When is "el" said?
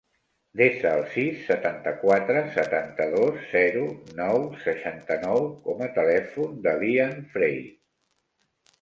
0.99-1.03